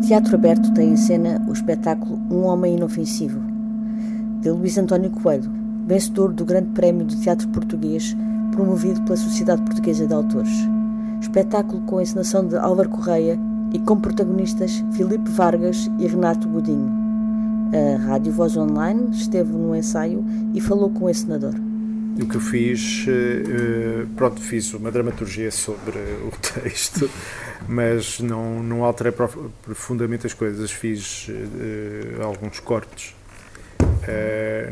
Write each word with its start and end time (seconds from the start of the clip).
Teatro 0.00 0.34
Aberto 0.34 0.72
tem 0.72 0.92
em 0.92 0.96
cena 0.96 1.40
o 1.46 1.52
espetáculo 1.52 2.18
Um 2.30 2.44
Homem 2.44 2.74
Inofensivo, 2.74 3.38
de 4.40 4.50
Luís 4.50 4.76
António 4.78 5.10
Coelho, 5.10 5.50
vencedor 5.86 6.32
do 6.32 6.44
Grande 6.44 6.70
Prémio 6.70 7.04
do 7.04 7.14
Teatro 7.16 7.46
Português, 7.48 8.16
promovido 8.50 9.02
pela 9.02 9.16
Sociedade 9.16 9.62
Portuguesa 9.62 10.06
de 10.06 10.14
Autores. 10.14 10.68
Espetáculo 11.20 11.82
com 11.82 11.98
a 11.98 12.02
encenação 12.02 12.46
de 12.46 12.56
Álvaro 12.56 12.88
Correia 12.88 13.38
e 13.72 13.78
com 13.78 14.00
protagonistas 14.00 14.82
Filipe 14.92 15.30
Vargas 15.30 15.90
e 15.98 16.06
Renato 16.06 16.48
Godinho. 16.48 16.90
A 17.72 17.98
Rádio 18.08 18.32
Voz 18.32 18.56
Online 18.56 19.10
esteve 19.12 19.52
no 19.52 19.76
ensaio 19.76 20.24
e 20.54 20.60
falou 20.60 20.90
com 20.90 21.04
o 21.04 21.10
encenador. 21.10 21.54
O 22.18 22.26
que 22.26 22.36
eu 22.36 22.40
fiz, 22.40 23.06
eh, 23.08 24.04
pronto, 24.16 24.40
fiz 24.40 24.74
uma 24.74 24.90
dramaturgia 24.90 25.50
sobre 25.50 25.98
o 25.98 26.32
texto, 26.40 27.08
mas 27.68 28.20
não, 28.20 28.62
não 28.62 28.84
alterei 28.84 29.12
profundamente 29.62 30.26
as 30.26 30.34
coisas, 30.34 30.70
fiz 30.70 31.28
uh, 31.28 32.22
alguns 32.22 32.58
cortes 32.60 33.14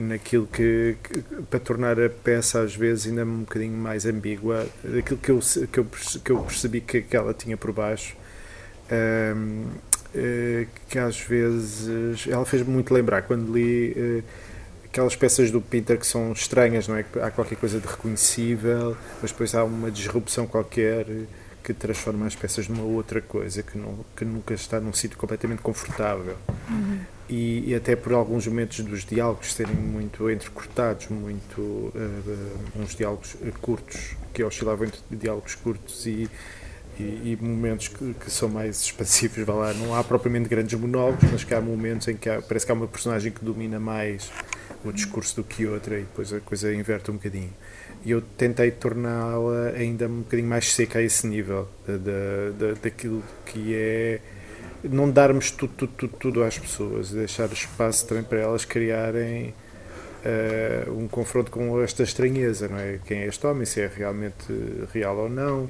naquilo 0.00 0.46
que, 0.46 0.96
que, 1.02 1.20
para 1.48 1.60
tornar 1.60 2.00
a 2.00 2.08
peça 2.08 2.60
às 2.60 2.74
vezes 2.74 3.06
ainda 3.06 3.24
um 3.24 3.40
bocadinho 3.40 3.76
mais 3.76 4.04
ambígua, 4.04 4.66
daquilo 4.82 5.18
que 5.18 5.30
eu, 5.30 5.38
que 5.70 5.78
eu, 5.78 5.86
que 6.24 6.32
eu 6.32 6.38
percebi 6.40 6.80
que, 6.80 7.02
que 7.02 7.16
ela 7.16 7.32
tinha 7.32 7.56
por 7.56 7.72
baixo. 7.72 8.16
Uh, 8.90 9.76
que 10.88 10.98
às 10.98 11.20
vezes 11.20 12.26
ela 12.26 12.44
fez-me 12.44 12.70
muito 12.70 12.92
lembrar 12.92 13.22
quando 13.22 13.52
li 13.52 14.24
aquelas 14.98 15.14
peças 15.14 15.50
do 15.52 15.60
Pinter 15.60 15.96
que 15.96 16.06
são 16.06 16.32
estranhas, 16.32 16.88
não 16.88 16.96
é? 16.96 17.04
Há 17.22 17.30
qualquer 17.30 17.56
coisa 17.56 17.78
de 17.78 17.86
reconhecível, 17.86 18.96
mas 19.22 19.30
depois 19.30 19.54
há 19.54 19.62
uma 19.62 19.92
disrupção 19.92 20.44
qualquer 20.44 21.06
que 21.62 21.72
transforma 21.72 22.26
as 22.26 22.34
peças 22.34 22.66
numa 22.66 22.82
outra 22.82 23.20
coisa, 23.20 23.62
que, 23.62 23.78
não, 23.78 24.04
que 24.16 24.24
nunca 24.24 24.54
está 24.54 24.80
num 24.80 24.92
sítio 24.92 25.16
completamente 25.16 25.62
confortável. 25.62 26.36
Uhum. 26.68 26.98
E, 27.28 27.70
e, 27.70 27.74
até 27.74 27.94
por 27.94 28.12
alguns 28.12 28.46
momentos 28.46 28.80
dos 28.80 29.04
diálogos 29.04 29.52
serem 29.52 29.74
muito 29.74 30.28
entrecortados, 30.30 31.08
muito 31.08 31.60
uh, 31.60 32.58
uns 32.80 32.96
diálogos 32.96 33.36
curtos, 33.60 34.16
que 34.32 34.42
oscilavam 34.42 34.86
entre 34.86 35.00
diálogos 35.10 35.54
curtos 35.54 36.06
e, 36.06 36.28
e, 36.98 37.32
e 37.32 37.38
momentos 37.40 37.88
que, 37.88 38.14
que, 38.14 38.30
são 38.30 38.48
mais 38.48 38.82
expansivos, 38.82 39.44
vai 39.44 39.56
lá. 39.56 39.72
Não 39.74 39.94
há 39.94 40.02
propriamente 40.02 40.48
grandes 40.48 40.78
monólogos, 40.78 41.30
mas 41.30 41.44
que 41.44 41.54
há 41.54 41.60
momentos 41.60 42.08
em 42.08 42.16
que 42.16 42.28
há, 42.28 42.42
parece 42.42 42.66
que 42.66 42.72
há 42.72 42.74
uma 42.74 42.86
personagem 42.86 43.32
que 43.32 43.44
domina 43.44 43.78
mais 43.78 44.30
o 44.84 44.92
discurso 44.92 45.36
do 45.36 45.44
que 45.44 45.66
outra 45.66 45.96
e 45.96 46.02
depois 46.02 46.32
a 46.32 46.40
coisa 46.40 46.72
inverte 46.72 47.10
um 47.10 47.14
bocadinho. 47.14 47.52
E 48.04 48.10
eu 48.10 48.20
tentei 48.20 48.70
torná-la 48.70 49.72
ainda 49.76 50.06
um 50.06 50.20
bocadinho 50.20 50.48
mais 50.48 50.72
seca 50.72 50.98
a 50.98 51.02
esse 51.02 51.26
nível, 51.26 51.68
da, 51.86 52.74
daquilo 52.80 53.22
que 53.44 53.74
é 53.74 54.20
não 54.82 55.10
darmos 55.10 55.50
tudo, 55.50 55.72
tudo, 55.76 55.92
tudo, 55.96 56.16
tudo 56.18 56.42
às 56.44 56.58
pessoas, 56.58 57.10
deixar 57.10 57.50
espaço 57.52 58.06
também 58.06 58.22
para 58.22 58.38
elas 58.38 58.64
criarem 58.64 59.54
uh, 60.24 60.92
um 60.92 61.08
confronto 61.08 61.50
com 61.50 61.80
esta 61.82 62.02
estranheza, 62.02 62.68
não 62.68 62.78
é? 62.78 63.00
Quem 63.04 63.22
é 63.22 63.26
este 63.26 63.44
homem, 63.46 63.64
se 63.64 63.80
é 63.80 63.90
realmente 63.92 64.46
real 64.92 65.16
ou 65.16 65.28
não. 65.28 65.68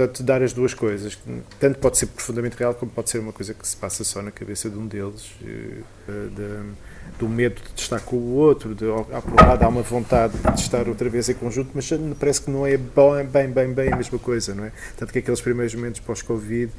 Portanto, 0.00 0.22
dar 0.22 0.42
as 0.42 0.54
duas 0.54 0.72
coisas. 0.72 1.18
Tanto 1.58 1.78
pode 1.78 1.98
ser 1.98 2.06
profundamente 2.06 2.56
real, 2.56 2.72
como 2.74 2.90
pode 2.90 3.10
ser 3.10 3.18
uma 3.18 3.34
coisa 3.34 3.52
que 3.52 3.68
se 3.68 3.76
passa 3.76 4.02
só 4.02 4.22
na 4.22 4.30
cabeça 4.30 4.70
de 4.70 4.78
um 4.78 4.86
deles. 4.86 5.30
Uh, 5.42 5.84
de, 6.30 6.72
do 7.18 7.28
medo 7.28 7.60
de 7.74 7.80
estar 7.80 8.00
com 8.00 8.16
o 8.16 8.34
outro, 8.34 8.74
de, 8.74 8.88
ao, 8.88 9.04
por 9.04 9.32
um 9.32 9.46
lado 9.46 9.62
há 9.62 9.68
uma 9.68 9.82
vontade 9.82 10.32
de 10.38 10.60
estar 10.60 10.88
outra 10.88 11.08
vez 11.10 11.28
em 11.28 11.34
conjunto, 11.34 11.70
mas 11.74 11.90
parece 12.18 12.40
que 12.40 12.50
não 12.50 12.66
é 12.66 12.78
bem, 12.78 13.50
bem, 13.50 13.72
bem 13.72 13.92
a 13.92 13.96
mesma 13.96 14.18
coisa, 14.18 14.54
não 14.54 14.64
é? 14.64 14.72
Tanto 14.96 15.12
que 15.12 15.18
aqueles 15.18 15.40
primeiros 15.40 15.74
momentos 15.74 16.00
pós-Covid 16.00 16.72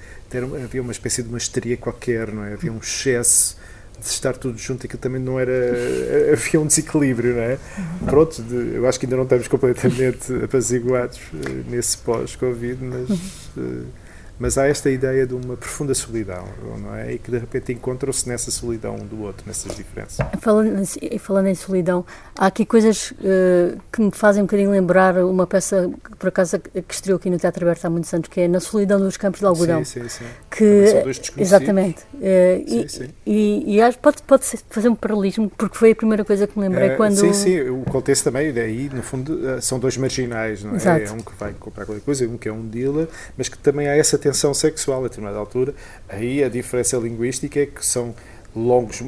havia 0.64 0.82
uma 0.82 0.92
espécie 0.92 1.22
de 1.22 1.30
uma 1.30 1.38
histeria 1.38 1.78
qualquer, 1.78 2.32
não 2.32 2.44
é? 2.44 2.54
Havia 2.54 2.72
um 2.72 2.80
excesso 2.80 3.58
de 4.02 4.14
estar 4.14 4.34
tudo 4.34 4.58
junto, 4.58 4.86
aquilo 4.86 5.02
também 5.02 5.22
não 5.22 5.40
era. 5.40 5.52
havia 6.34 6.60
um 6.60 6.68
desequilíbrio, 6.68 7.36
não 7.36 7.42
é? 7.42 7.58
Pronto, 8.06 8.42
de, 8.42 8.76
eu 8.76 8.88
acho 8.88 9.00
que 9.00 9.06
ainda 9.06 9.16
não 9.16 9.24
estamos 9.24 9.48
completamente 9.48 10.34
apaziguados 10.44 11.18
uh, 11.34 11.70
nesse 11.70 11.98
pós-Covid, 11.98 12.84
mas. 12.84 13.10
Uh, 13.58 14.01
mas 14.42 14.58
há 14.58 14.66
esta 14.66 14.90
ideia 14.90 15.28
de 15.28 15.36
uma 15.36 15.56
profunda 15.56 15.94
solidão, 15.94 16.46
não 16.80 16.96
é? 16.96 17.14
E 17.14 17.20
que 17.20 17.30
de 17.30 17.38
repente 17.38 17.72
encontram-se 17.72 18.28
nessa 18.28 18.50
solidão 18.50 18.96
um 18.96 19.06
do 19.06 19.22
outro, 19.22 19.44
nessas 19.46 19.76
diferenças. 19.76 20.26
Falando, 20.40 20.84
falando 21.20 21.46
em 21.46 21.54
solidão, 21.54 22.04
há 22.36 22.48
aqui 22.48 22.66
coisas 22.66 23.12
uh, 23.12 23.80
que 23.94 24.02
me 24.02 24.10
fazem 24.12 24.42
um 24.42 24.48
bocadinho 24.48 24.72
lembrar 24.72 25.16
uma 25.24 25.46
peça 25.46 25.92
que 26.04 26.16
por 26.16 26.30
acaso 26.30 26.58
que 26.60 26.92
estreou 26.92 27.18
aqui 27.18 27.30
no 27.30 27.38
Teatro 27.38 27.64
Aberto 27.64 27.86
há 27.86 27.90
muitos 27.92 28.12
anos, 28.16 28.28
que 28.30 28.42
é 28.42 28.48
Na 28.48 28.60
Solidão 28.60 29.00
dos 29.00 29.16
Campos 29.16 29.42
de 29.42 29.46
Algodão. 29.46 29.86
Sim, 29.86 30.02
sim, 30.02 30.10
sim. 30.10 30.26
Que, 30.50 30.88
são 30.88 31.04
dois 31.04 31.22
exatamente. 31.38 32.00
Uh, 32.16 32.68
sim, 32.68 32.82
e, 32.82 32.90
sim. 32.90 33.10
E, 33.28 33.76
e, 33.76 33.82
acho 33.82 33.98
que 33.98 34.04
pode, 34.04 34.24
pode 34.24 34.44
fazer 34.72 34.90
um 34.90 34.96
paralelismo, 34.96 35.52
porque 35.56 35.78
foi 35.78 35.92
a 35.92 35.96
primeira 35.96 36.26
coisa 36.26 36.48
que 36.48 36.58
me 36.58 36.68
lembrei 36.68 36.96
uh, 36.96 36.98
quando. 36.98 37.16
Sim, 37.16 37.34
sim, 37.34 37.60
o 37.70 37.84
contexto 37.84 38.24
também, 38.24 38.52
daí 38.52 38.90
no 38.92 39.04
fundo 39.04 39.62
são 39.62 39.78
dois 39.78 39.98
marginais, 39.98 40.64
não 40.64 40.74
é? 40.74 40.76
Exato. 40.78 41.06
É 41.06 41.12
um 41.12 41.20
que 41.20 41.32
vai 41.40 41.54
comprar 41.54 41.86
qualquer 41.86 42.04
coisa, 42.04 42.28
um 42.28 42.40
que 42.40 42.50
é 42.50 42.52
um 42.52 42.66
dealer, 42.66 43.08
mas 43.38 43.48
que 43.48 43.58
também 43.60 43.88
há 43.88 43.96
essa 43.96 44.18
tensão 44.18 44.31
sexual 44.34 45.00
a 45.00 45.08
determinada 45.08 45.38
altura. 45.38 45.74
Aí 46.08 46.44
a 46.44 46.50
diferença 46.50 46.98
linguística 46.98 47.60
é 47.60 47.66
que 47.66 47.86
são 47.86 48.14
longos 48.56 49.00
uh, 49.02 49.06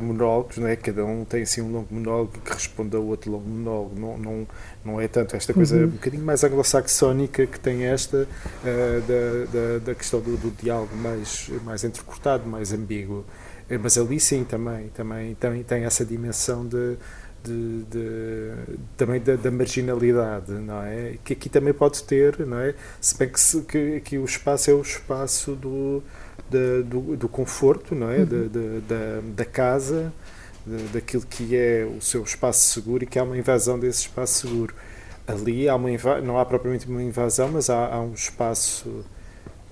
monólogos, 0.00 0.56
não 0.58 0.68
é? 0.68 0.76
cada 0.76 1.04
um 1.04 1.24
tem 1.24 1.42
assim 1.42 1.60
um 1.60 1.72
longo 1.72 1.88
monólogo 1.90 2.32
que 2.44 2.52
responde 2.52 2.94
ao 2.96 3.02
outro 3.02 3.30
longo 3.32 3.48
monólogo. 3.48 3.98
Não, 3.98 4.18
não, 4.18 4.46
não 4.84 5.00
é 5.00 5.08
tanto 5.08 5.34
esta 5.34 5.52
coisa 5.52 5.76
uhum. 5.76 5.84
um 5.84 5.88
bocadinho 5.88 6.24
mais 6.24 6.44
anglo-saxónica 6.44 7.46
que 7.46 7.58
tem 7.58 7.84
esta 7.84 8.18
uh, 8.18 8.26
da, 8.62 9.52
da, 9.52 9.78
da, 9.78 9.94
questão 9.94 10.20
do, 10.20 10.36
do, 10.36 10.50
diálogo 10.50 10.94
mais, 10.96 11.50
mais 11.64 11.82
entrecortado, 11.82 12.48
mais 12.48 12.72
ambíguo. 12.72 13.24
Uh, 13.68 13.78
mas 13.82 13.98
ali 13.98 14.20
sim 14.20 14.44
também, 14.44 14.88
também, 14.88 15.34
também 15.34 15.62
tem 15.64 15.84
essa 15.84 16.04
dimensão 16.04 16.64
de 16.64 16.96
de, 17.44 17.84
de, 17.84 18.52
também 18.96 19.20
da, 19.20 19.36
da, 19.36 19.50
marginalidade, 19.50 20.50
não 20.52 20.82
é? 20.82 21.16
Que 21.22 21.34
aqui 21.34 21.48
também 21.48 21.74
pode 21.74 22.02
ter, 22.02 22.44
não 22.46 22.58
é? 22.58 22.74
Se 23.00 23.16
bem 23.18 23.28
que, 23.28 23.38
se, 23.38 23.60
que, 23.62 24.00
que 24.00 24.18
o 24.18 24.24
espaço 24.24 24.70
é 24.70 24.74
o 24.74 24.80
espaço 24.80 25.54
do, 25.54 26.02
da, 26.50 26.82
do, 26.84 27.16
do, 27.16 27.28
conforto, 27.28 27.94
não 27.94 28.10
é? 28.10 28.18
Uhum. 28.18 28.24
Da, 28.24 28.94
da, 28.94 29.20
da, 29.36 29.44
casa, 29.44 30.12
daquilo 30.92 31.24
que 31.28 31.54
é 31.54 31.84
o 31.84 32.00
seu 32.00 32.22
espaço 32.22 32.72
seguro 32.72 33.04
e 33.04 33.06
que 33.06 33.18
há 33.18 33.22
uma 33.22 33.36
invasão 33.36 33.78
desse 33.78 34.02
espaço 34.02 34.46
seguro. 34.46 34.74
Ali 35.26 35.68
há 35.68 35.76
uma 35.76 35.88
não 36.22 36.38
há 36.38 36.44
propriamente 36.44 36.86
uma 36.86 37.02
invasão, 37.02 37.50
mas 37.52 37.68
há, 37.68 37.94
há 37.94 38.00
um 38.00 38.12
espaço, 38.14 39.04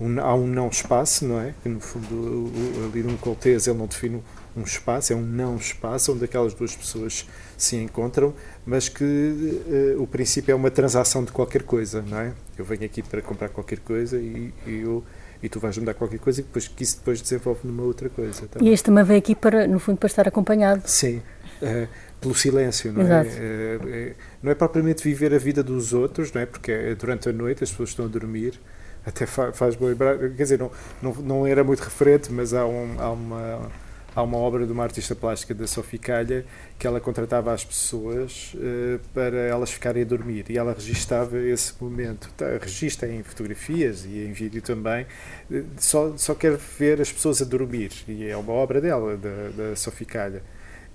um, 0.03 0.21
há 0.21 0.35
um 0.35 0.47
não 0.47 0.69
espaço, 0.69 1.27
não 1.27 1.41
é? 1.41 1.55
Que 1.63 1.69
no 1.69 1.81
fundo 1.81 2.51
ali 2.91 3.03
no 3.03 3.17
Coltês 3.19 3.67
ele 3.67 3.79
não 3.79 3.87
define 3.87 4.23
um 4.57 4.63
espaço, 4.63 5.13
é 5.13 5.17
um 5.17 5.23
não 5.23 5.57
espaço 5.57 6.13
onde 6.13 6.25
aquelas 6.25 6.53
duas 6.53 6.75
pessoas 6.75 7.27
se 7.57 7.77
encontram, 7.77 8.35
mas 8.67 8.89
que 8.89 9.05
uh, 9.05 10.03
o 10.03 10.07
princípio 10.07 10.53
é 10.53 10.55
uma 10.55 10.71
transação 10.71 11.25
de 11.25 11.33
qualquer 11.33 11.63
coisa, 11.63 12.03
não 12.03 12.19
é? 12.19 12.33
Eu 12.59 12.65
venho 12.65 12.85
aqui 12.85 13.03
para 13.03 13.23
comprar 13.23 13.49
qualquer 13.49 13.79
coisa 13.79 14.19
e, 14.19 14.53
e 14.67 14.81
eu 14.81 15.03
e 15.43 15.49
tu 15.49 15.59
vais-me 15.59 15.85
dar 15.85 15.95
qualquer 15.95 16.21
coisa 16.21 16.41
e 16.41 16.45
depois, 16.45 16.69
que 16.69 16.85
isso 16.85 16.99
depois 16.99 17.21
desenvolve 17.21 17.61
numa 17.65 17.83
outra 17.83 18.09
coisa. 18.09 18.47
Tá? 18.47 18.61
E 18.63 18.69
este 18.69 18.85
também 18.85 19.03
veio 19.03 19.19
aqui, 19.19 19.35
para, 19.35 19.67
no 19.67 19.81
fundo, 19.81 19.99
para 19.99 20.07
estar 20.07 20.29
acompanhado. 20.29 20.83
Sim, 20.87 21.21
uh, 21.61 21.89
pelo 22.21 22.35
silêncio, 22.35 22.93
não 22.93 23.03
é? 23.03 23.23
Uh, 23.23 24.15
não 24.41 24.53
é 24.53 24.55
propriamente 24.55 25.03
viver 25.03 25.35
a 25.35 25.39
vida 25.39 25.61
dos 25.63 25.93
outros, 25.93 26.33
não 26.33 26.41
é? 26.41 26.47
Porque 26.47 26.71
é 26.71 26.95
durante 26.95 27.29
a 27.29 27.33
noite 27.33 27.65
as 27.65 27.71
pessoas 27.71 27.89
estão 27.89 28.05
a 28.05 28.09
dormir, 28.09 28.61
até 29.05 29.27
faz-me 29.27 29.87
lembrar, 29.87 30.19
quer 30.19 30.43
dizer, 30.43 30.59
não, 30.59 30.71
não, 31.01 31.15
não 31.15 31.47
era 31.47 31.65
muito 31.65 31.81
referente, 31.81 32.33
mas 32.33 32.55
há, 32.55 32.67
um, 32.67 33.01
há 33.01 33.11
uma 33.11 33.71
há 34.15 34.23
uma 34.23 34.37
obra 34.37 34.67
de 34.67 34.73
uma 34.73 34.83
artista 34.83 35.15
plástica 35.15 35.55
da 35.55 35.67
Sophie 35.67 35.99
Calha 35.99 36.45
que 36.79 36.87
ela 36.87 37.01
contratava 37.01 37.53
as 37.53 37.65
pessoas 37.65 38.55
uh, 38.55 39.01
para 39.15 39.37
elas 39.37 39.71
ficarem 39.71 40.03
a 40.03 40.05
dormir 40.05 40.47
e 40.49 40.59
ela 40.59 40.73
registava 40.73 41.39
esse 41.39 41.73
momento. 41.81 42.31
Tá, 42.37 42.47
registra 42.61 43.09
em 43.09 43.23
fotografias 43.23 44.05
e 44.05 44.25
em 44.25 44.33
vídeo 44.33 44.63
também, 44.63 45.07
uh, 45.51 45.65
só, 45.79 46.17
só 46.17 46.35
quer 46.35 46.57
ver 46.57 47.01
as 47.01 47.11
pessoas 47.11 47.41
a 47.41 47.45
dormir 47.45 47.93
e 48.07 48.25
é 48.25 48.37
uma 48.37 48.53
obra 48.53 48.81
dela, 48.81 49.17
da, 49.17 49.49
da 49.57 49.77
Sophie 49.77 50.07
Calha. 50.07 50.43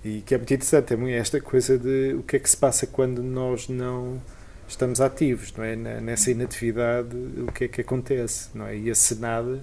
E 0.04 0.20
que 0.20 0.32
é 0.32 0.38
muito 0.38 0.54
interessante, 0.54 0.94
é 0.94 1.18
esta 1.18 1.40
coisa 1.40 1.76
de 1.76 2.14
o 2.14 2.22
que 2.22 2.36
é 2.36 2.38
que 2.38 2.48
se 2.48 2.56
passa 2.56 2.86
quando 2.86 3.20
nós 3.20 3.68
não 3.68 4.22
estamos 4.68 5.00
ativos, 5.00 5.52
não 5.56 5.64
é? 5.64 5.74
Nessa 5.74 6.30
inatividade, 6.30 7.16
o 7.48 7.50
que 7.52 7.64
é 7.64 7.68
que 7.68 7.80
acontece, 7.80 8.50
não 8.54 8.66
é? 8.66 8.76
E 8.76 8.90
a 8.90 8.94
cenada 8.94 9.60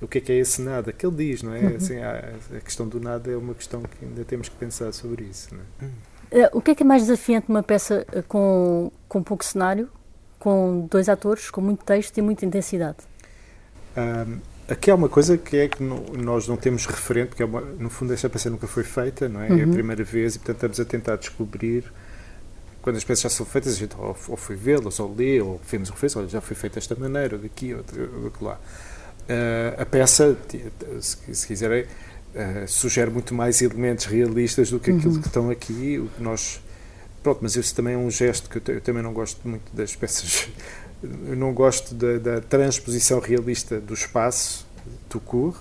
o 0.00 0.08
que 0.08 0.18
é 0.18 0.20
que 0.20 0.32
é 0.32 0.38
esse 0.38 0.62
nada 0.62 0.92
que 0.92 1.04
ele 1.04 1.16
diz, 1.16 1.42
não 1.42 1.54
é? 1.54 1.60
Uhum. 1.60 1.76
Assim, 1.76 1.98
a, 1.98 2.32
a, 2.56 2.60
questão 2.60 2.88
do 2.88 2.98
nada 2.98 3.30
é 3.30 3.36
uma 3.36 3.54
questão 3.54 3.82
que 3.82 4.04
ainda 4.04 4.24
temos 4.24 4.48
que 4.48 4.56
pensar 4.56 4.92
sobre 4.92 5.24
isso. 5.24 5.50
É? 6.32 6.46
Uh, 6.46 6.50
o 6.52 6.62
que 6.62 6.70
é 6.70 6.74
que 6.74 6.82
é 6.82 6.86
mais 6.86 7.02
desafiante 7.02 7.46
numa 7.48 7.62
peça 7.62 8.06
eh, 8.12 8.22
com, 8.26 8.90
com 9.08 9.22
pouco 9.22 9.44
cenário, 9.44 9.90
com 10.38 10.86
dois 10.90 11.08
atores, 11.08 11.50
com 11.50 11.60
muito 11.60 11.84
texto 11.84 12.16
e 12.16 12.22
muita 12.22 12.46
intensidade? 12.46 12.98
Um, 13.96 14.38
aqui 14.68 14.90
há 14.90 14.94
uma 14.94 15.08
coisa 15.08 15.36
que 15.36 15.56
é 15.56 15.68
que 15.68 15.82
nós 15.82 16.48
não 16.48 16.56
temos 16.56 16.86
referente, 16.86 17.30
porque 17.30 17.42
é 17.42 17.46
uma, 17.46 17.60
no 17.60 17.90
fundo 17.90 18.14
esta 18.14 18.30
peça 18.30 18.48
nunca 18.48 18.66
foi 18.66 18.84
feita, 18.84 19.28
não 19.28 19.42
é? 19.42 19.50
Uhum. 19.50 19.58
É 19.58 19.62
a 19.62 19.66
uhum. 19.66 19.72
primeira 19.72 20.04
vez 20.04 20.36
e 20.36 20.38
portanto 20.38 20.56
estamos 20.56 20.80
a 20.80 20.84
tentar 20.84 21.16
descobrir 21.16 21.92
quando 22.82 22.96
as 22.96 23.04
peças 23.04 23.22
já 23.22 23.28
são 23.28 23.44
feitas, 23.46 23.74
a 23.74 23.76
gente 23.76 23.94
ou, 23.98 24.16
ou 24.28 24.36
foi 24.36 24.56
vê-las, 24.56 24.98
ou 25.00 25.14
lê, 25.14 25.40
ou 25.40 25.60
vemos 25.70 25.90
referência, 25.90 26.20
olha, 26.20 26.28
já 26.28 26.40
foi 26.40 26.56
feita 26.56 26.76
desta 26.76 26.94
maneira, 26.94 27.36
daqui, 27.36 27.74
ou, 27.74 27.84
ou 28.24 28.32
lá. 28.46 28.58
a 29.78 29.86
peça, 29.86 30.36
se, 31.00 31.46
quiserem, 31.46 31.86
sugere 32.66 33.10
muito 33.10 33.34
mais 33.34 33.60
elementos 33.60 34.06
realistas 34.06 34.70
do 34.70 34.80
que 34.80 34.90
aquilo 34.90 35.14
uhum. 35.14 35.20
que 35.20 35.26
estão 35.26 35.50
aqui. 35.50 35.98
O 35.98 36.08
que 36.08 36.22
nós. 36.22 36.60
Pronto, 37.22 37.40
mas 37.42 37.54
isso 37.54 37.74
também 37.74 37.94
é 37.94 37.98
um 37.98 38.10
gesto 38.10 38.48
que 38.48 38.70
eu, 38.70 38.74
eu 38.76 38.80
também 38.80 39.02
não 39.02 39.12
gosto 39.12 39.46
muito 39.46 39.74
das 39.74 39.94
peças. 39.94 40.48
Eu 41.02 41.34
não 41.34 41.54
gosto 41.54 41.94
da, 41.94 42.18
da 42.18 42.40
transposição 42.42 43.20
realista 43.20 43.80
do 43.80 43.94
espaço, 43.94 44.66
do 45.08 45.18
cur. 45.18 45.58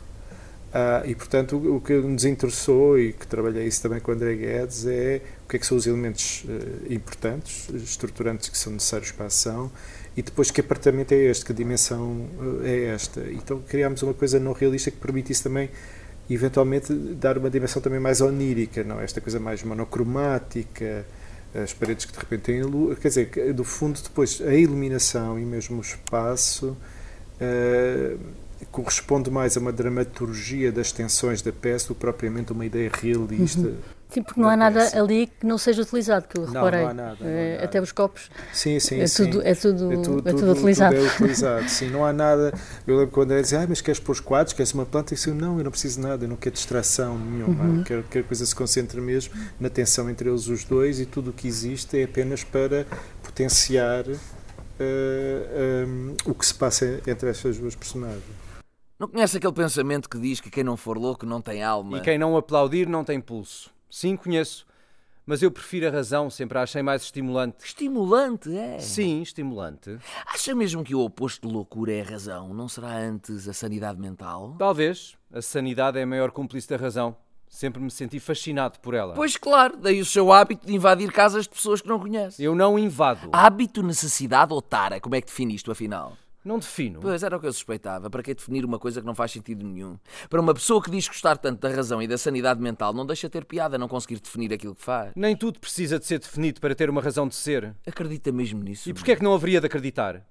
Uh, 0.69 1.09
e, 1.09 1.15
portanto, 1.15 1.57
o, 1.57 1.77
o, 1.77 1.81
que 1.81 1.93
nos 1.93 2.25
interessou 2.25 2.99
e 2.99 3.11
que 3.11 3.25
trabalhei 3.25 3.65
isso 3.65 3.81
também 3.81 3.99
com 3.99 4.11
o 4.11 4.13
André 4.13 4.35
Guedes 4.35 4.85
é 4.85 5.19
o 5.43 5.49
que 5.49 5.55
é 5.55 5.59
que 5.59 5.65
são 5.65 5.75
os 5.75 5.87
elementos 5.87 6.45
uh, 6.45 6.93
importantes, 6.93 7.67
estruturantes 7.73 8.49
que 8.49 8.57
são 8.57 8.73
necessários 8.73 9.11
para 9.11 9.25
a 9.25 9.27
ação 9.27 9.71
e 10.15 10.21
depois 10.21 10.51
que 10.51 10.61
apartamento 10.61 11.11
é 11.11 11.17
este, 11.17 11.43
que 11.43 11.53
dimensão 11.53 12.27
uh, 12.39 12.61
é 12.63 12.85
esta. 12.85 13.19
Então 13.31 13.59
criámos 13.67 14.03
uma 14.03 14.13
coisa 14.13 14.39
não 14.39 14.53
realista 14.53 14.91
que 14.91 14.97
permitisse 14.97 15.41
também 15.41 15.71
eventualmente 16.29 16.93
dar 16.93 17.39
uma 17.39 17.49
dimensão 17.49 17.81
também 17.81 17.99
mais 17.99 18.21
onírica, 18.21 18.83
não? 18.83 19.01
esta 19.01 19.19
coisa 19.19 19.39
mais 19.39 19.63
monocromática, 19.63 21.03
as 21.55 21.73
paredes 21.73 22.05
que 22.05 22.13
de 22.13 22.19
repente 22.19 22.41
têm 22.41 22.61
luz, 22.61 22.99
quer 22.99 23.07
dizer, 23.07 23.53
do 23.55 23.63
fundo 23.63 23.99
depois 24.03 24.39
a 24.45 24.53
iluminação 24.53 25.39
e 25.39 25.43
mesmo 25.43 25.79
o 25.79 25.81
espaço 25.81 26.77
corresponde 28.65 29.29
mais 29.29 29.55
a 29.57 29.59
uma 29.59 29.71
dramaturgia 29.71 30.71
das 30.71 30.91
tensões 30.91 31.41
da 31.41 31.51
peça 31.51 31.87
do 31.87 31.95
que 31.95 32.01
propriamente 32.01 32.51
uma 32.51 32.65
ideia 32.65 32.91
realista. 32.93 33.61
Uhum. 33.61 33.77
Sim, 34.09 34.23
porque 34.23 34.41
não 34.41 34.49
há 34.49 34.57
nada 34.57 34.99
ali 34.99 35.27
que 35.27 35.45
não 35.45 35.55
seja 35.55 35.83
utilizado, 35.83 36.27
que 36.27 36.35
eu 36.35 36.47
não, 36.47 36.53
reparei. 36.53 36.81
Não 36.81 36.89
há 36.89 36.93
nada, 36.93 37.17
não 37.19 37.27
há 37.27 37.51
nada. 37.51 37.63
Até 37.63 37.79
os 37.79 37.91
copos. 37.91 38.31
Sim, 38.51 38.79
sim, 38.79 38.99
é 38.99 39.05
sim. 39.05 39.29
Tudo, 39.29 39.41
é, 39.45 39.53
tudo, 39.53 39.93
é, 39.93 39.97
tudo, 39.97 40.29
é 40.29 40.33
tudo 40.33 40.51
utilizado. 40.51 40.95
Tudo 40.95 41.05
é 41.05 41.13
utilizado, 41.13 41.69
sim. 41.69 41.89
Não 41.91 42.03
há 42.03 42.11
nada. 42.11 42.51
Eu 42.87 42.97
lembro 42.97 43.11
quando 43.11 43.31
ele 43.33 43.43
dizia, 43.43 43.61
ah, 43.61 43.67
mas 43.69 43.81
queres 43.81 43.99
pôr 43.99 44.13
os 44.13 44.19
quadros, 44.19 44.53
queres 44.53 44.73
uma 44.73 44.85
planta? 44.85 45.13
Eu 45.13 45.15
disse, 45.15 45.29
não, 45.29 45.59
eu 45.59 45.63
não 45.63 45.69
preciso 45.69 46.01
de 46.01 46.07
nada, 46.07 46.25
eu 46.25 46.29
não 46.29 46.35
quero 46.35 46.55
distração 46.55 47.19
nenhuma. 47.19 47.63
Uhum. 47.63 47.83
Quero 47.83 48.01
que 48.01 48.17
a 48.17 48.23
coisa 48.23 48.43
se 48.43 48.55
concentre 48.55 48.99
mesmo 48.99 49.31
na 49.59 49.69
tensão 49.69 50.09
entre 50.09 50.27
eles 50.27 50.47
os 50.47 50.63
dois 50.63 50.99
e 50.99 51.05
tudo 51.05 51.29
o 51.29 51.33
que 51.33 51.47
existe 51.47 51.99
é 51.99 52.05
apenas 52.05 52.43
para 52.43 52.87
potenciar 53.21 54.05
uh, 54.07 54.17
eh, 54.79 55.85
um, 55.87 56.15
o 56.25 56.33
que 56.33 56.45
se 56.47 56.55
passa 56.55 56.99
entre 57.05 57.29
estas 57.29 57.59
duas 57.59 57.75
personagens. 57.75 58.48
Não 58.99 59.07
conhece 59.07 59.37
aquele 59.37 59.53
pensamento 59.53 60.09
que 60.09 60.19
diz 60.19 60.41
que 60.41 60.51
quem 60.51 60.61
não 60.61 60.75
for 60.75 60.97
louco 60.97 61.25
não 61.25 61.41
tem 61.41 61.63
alma? 61.63 61.97
E 61.97 62.01
quem 62.01 62.17
não 62.17 62.35
aplaudir 62.35 62.85
não 62.85 63.01
tem 63.01 63.21
pulso. 63.21 63.71
Sim, 63.89 64.17
conheço. 64.17 64.67
Mas 65.25 65.41
eu 65.41 65.49
prefiro 65.49 65.87
a 65.87 65.89
razão, 65.89 66.29
sempre 66.29 66.57
a 66.57 66.63
achei 66.63 66.81
mais 66.81 67.03
estimulante. 67.03 67.63
Estimulante, 67.63 68.53
é? 68.53 68.77
Sim, 68.79 69.21
estimulante. 69.21 69.97
Acha 70.25 70.53
mesmo 70.53 70.83
que 70.83 70.93
o 70.93 70.99
oposto 70.99 71.47
de 71.47 71.53
loucura 71.53 71.93
é 71.93 72.01
a 72.01 72.03
razão? 72.03 72.53
Não 72.53 72.67
será 72.67 72.97
antes 72.97 73.47
a 73.47 73.53
sanidade 73.53 73.97
mental? 73.97 74.55
Talvez. 74.59 75.15
A 75.31 75.41
sanidade 75.41 75.97
é 75.97 76.03
a 76.03 76.07
maior 76.07 76.31
cúmplice 76.31 76.67
da 76.67 76.75
razão. 76.75 77.15
Sempre 77.47 77.81
me 77.81 77.89
senti 77.89 78.19
fascinado 78.19 78.79
por 78.79 78.93
ela. 78.93 79.13
Pois 79.13 79.37
claro, 79.37 79.77
daí 79.77 80.01
o 80.01 80.05
seu 80.05 80.33
hábito 80.33 80.67
de 80.67 80.75
invadir 80.75 81.09
casas 81.13 81.43
de 81.45 81.49
pessoas 81.51 81.79
que 81.79 81.87
não 81.87 81.99
conhece. 82.01 82.43
Eu 82.43 82.53
não 82.53 82.77
invado. 82.77 83.29
Hábito, 83.31 83.81
necessidade 83.81 84.51
ou 84.51 84.61
tara? 84.61 84.99
Como 84.99 85.15
é 85.15 85.21
que 85.21 85.27
define 85.27 85.55
isto, 85.55 85.71
afinal? 85.71 86.17
Não 86.49 86.57
defino. 86.57 86.99
Pois 86.99 87.21
era 87.21 87.37
o 87.37 87.39
que 87.39 87.45
eu 87.45 87.53
suspeitava. 87.53 88.09
Para 88.09 88.23
que 88.23 88.33
definir 88.33 88.65
uma 88.65 88.79
coisa 88.79 88.99
que 88.99 89.05
não 89.05 89.13
faz 89.13 89.31
sentido 89.31 89.63
nenhum? 89.63 89.99
Para 90.27 90.41
uma 90.41 90.51
pessoa 90.51 90.81
que 90.81 90.89
diz 90.89 91.07
gostar 91.07 91.37
tanto 91.37 91.59
da 91.59 91.69
razão 91.69 92.01
e 92.01 92.07
da 92.07 92.17
sanidade 92.17 92.59
mental, 92.59 92.91
não 92.91 93.05
deixa 93.05 93.29
ter 93.29 93.45
piada 93.45 93.77
não 93.77 93.87
conseguir 93.87 94.19
definir 94.19 94.51
aquilo 94.51 94.73
que 94.73 94.81
faz. 94.81 95.11
Nem 95.15 95.35
tudo 95.35 95.59
precisa 95.59 95.99
de 95.99 96.07
ser 96.07 96.17
definido 96.17 96.59
para 96.59 96.73
ter 96.73 96.89
uma 96.89 97.03
razão 97.03 97.27
de 97.27 97.35
ser. 97.35 97.75
Acredita 97.85 98.31
mesmo 98.31 98.63
nisso? 98.63 98.89
E 98.89 98.93
porquê 98.95 99.11
é 99.11 99.15
que 99.15 99.23
não 99.23 99.31
haveria 99.35 99.59
de 99.59 99.67
acreditar? 99.67 100.25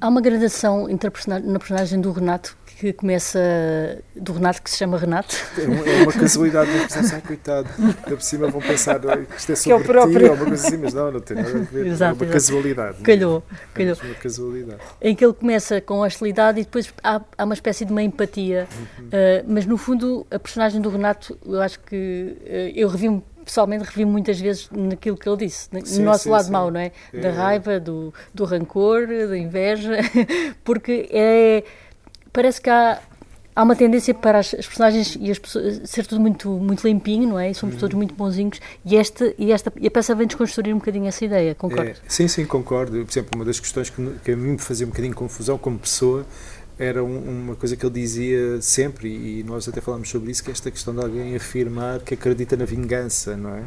Há 0.00 0.08
uma 0.08 0.20
gradação 0.20 0.86
na 1.44 1.58
personagem 1.58 2.00
do 2.00 2.12
Renato 2.12 2.56
que 2.78 2.92
começa 2.92 3.40
do 4.14 4.34
Renato 4.34 4.62
que 4.62 4.70
se 4.70 4.76
chama 4.76 4.98
Renato. 4.98 5.34
É, 5.58 5.62
uma, 5.64 6.12
é 6.12 6.12
casualidade, 6.12 6.70
não 6.70 6.80
pensar, 6.86 7.14
ai 7.14 7.22
coitado, 7.22 7.68
por 8.06 8.20
cima 8.20 8.48
vão 8.48 8.60
pensar 8.60 9.00
que 9.00 9.36
isto 9.36 9.52
é 9.52 9.56
sobre 9.56 9.62
que 9.62 9.72
é 9.72 9.74
o 9.74 9.80
próprio... 9.84 10.18
ti 10.18 10.24
ou 10.26 10.34
uma 10.34 10.44
coisa 10.44 10.66
assim, 10.66 10.76
mas 10.76 10.92
não, 10.92 11.10
não 11.10 11.20
tem 11.20 11.36
nada 11.38 11.58
a 11.58 11.62
ver. 11.62 11.86
Exato, 11.86 12.22
é 12.22 12.26
uma 12.26 12.32
casualidade. 12.32 12.98
Calhou, 12.98 13.42
é 13.50 13.78
calhou. 13.78 13.96
uma 14.04 14.14
casualidade. 14.14 14.80
Em 15.00 15.14
que 15.14 15.24
ele 15.24 15.32
começa 15.32 15.80
com 15.80 16.00
hostilidade 16.00 16.60
e 16.60 16.64
depois 16.64 16.92
há, 17.02 17.22
há 17.38 17.44
uma 17.44 17.54
espécie 17.54 17.86
de 17.86 17.92
uma 17.92 18.02
empatia, 18.02 18.68
uhum. 18.78 19.06
uh, 19.06 19.10
mas 19.48 19.64
no 19.64 19.78
fundo 19.78 20.26
a 20.30 20.38
personagem 20.38 20.80
do 20.80 20.90
Renato, 20.90 21.38
eu 21.46 21.62
acho 21.62 21.80
que 21.80 22.36
uh, 22.42 22.78
eu 22.78 22.88
revi-me 22.88 23.22
pessoalmente 23.46 23.84
revi 23.84 24.04
muitas 24.04 24.40
vezes 24.40 24.68
naquilo 24.70 25.16
que 25.16 25.26
ele 25.26 25.36
disse, 25.38 25.68
no 25.72 25.86
sim, 25.86 26.02
nosso 26.02 26.24
sim, 26.24 26.30
lado 26.30 26.46
sim. 26.46 26.50
mau, 26.50 26.70
não 26.70 26.80
é? 26.80 26.90
é? 27.14 27.20
Da 27.20 27.30
raiva, 27.30 27.78
do, 27.78 28.12
do 28.34 28.44
rancor, 28.44 29.06
da 29.06 29.38
inveja, 29.38 29.92
porque 30.64 31.08
é, 31.12 31.62
parece 32.32 32.60
que 32.60 32.68
há, 32.68 33.00
há 33.54 33.62
uma 33.62 33.76
tendência 33.76 34.12
para 34.12 34.40
as, 34.40 34.52
as 34.52 34.66
personagens 34.66 35.16
e 35.20 35.30
as 35.30 35.38
pessoas 35.38 35.80
ser 35.84 36.04
tudo 36.06 36.20
muito, 36.20 36.50
muito 36.50 36.86
limpinho, 36.86 37.28
não 37.28 37.38
é? 37.38 37.52
E 37.52 37.54
somos 37.54 37.76
uhum. 37.76 37.80
todos 37.80 37.94
muito 37.96 38.14
bonzinhos 38.14 38.60
e 38.84 38.96
esta, 38.96 39.32
e 39.38 39.52
esta 39.52 39.72
e 39.76 39.86
a 39.86 39.90
peça 39.92 40.12
vem 40.12 40.26
desconstruir 40.26 40.74
um 40.74 40.78
bocadinho 40.78 41.06
essa 41.06 41.24
ideia, 41.24 41.54
concordo? 41.54 41.90
É, 41.90 41.94
sim, 42.08 42.26
sim, 42.26 42.44
concordo. 42.44 43.04
Por 43.04 43.12
exemplo, 43.12 43.30
uma 43.36 43.44
das 43.44 43.60
questões 43.60 43.88
que, 43.88 44.10
que 44.24 44.32
a 44.32 44.36
mim 44.36 44.52
me 44.52 44.58
fazia 44.58 44.84
um 44.84 44.90
bocadinho 44.90 45.14
confusão 45.14 45.56
como 45.56 45.78
pessoa 45.78 46.26
era 46.78 47.02
um, 47.02 47.42
uma 47.42 47.56
coisa 47.56 47.76
que 47.76 47.84
ele 47.84 47.94
dizia 47.94 48.60
sempre, 48.60 49.08
e 49.08 49.42
nós 49.42 49.68
até 49.68 49.80
falámos 49.80 50.08
sobre 50.08 50.30
isso, 50.30 50.42
que 50.42 50.50
é 50.50 50.52
esta 50.52 50.70
questão 50.70 50.94
de 50.94 51.00
alguém 51.00 51.34
afirmar 51.34 52.00
que 52.00 52.14
acredita 52.14 52.56
na 52.56 52.64
vingança, 52.64 53.36
não 53.36 53.54
é? 53.54 53.64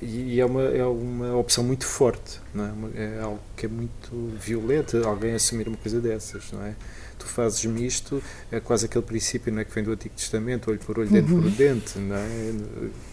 E, 0.00 0.38
é, 0.38 0.46
uma, 0.46 0.62
é 0.62 0.84
uma 0.84 1.36
opção 1.36 1.64
muito 1.64 1.84
forte, 1.84 2.40
não 2.54 2.64
é? 2.64 3.16
É 3.16 3.20
algo 3.20 3.40
que 3.56 3.66
é 3.66 3.68
muito 3.68 4.32
violento, 4.38 4.96
alguém 5.04 5.34
assumir 5.34 5.66
uma 5.66 5.76
coisa 5.76 6.00
dessas, 6.00 6.52
não 6.52 6.62
é? 6.62 6.76
Tu 7.18 7.26
fazes 7.26 7.64
misto, 7.64 8.22
é 8.52 8.60
quase 8.60 8.86
aquele 8.86 9.04
princípio 9.04 9.52
não 9.52 9.60
é, 9.60 9.64
que 9.64 9.74
vem 9.74 9.82
do 9.82 9.90
Antigo 9.90 10.14
Testamento, 10.14 10.70
olho 10.70 10.78
por 10.78 11.00
olho, 11.00 11.10
dente 11.10 11.28
por 11.28 11.42
uhum. 11.42 11.50
dente, 11.50 11.98
não 11.98 12.14
é? 12.14 12.54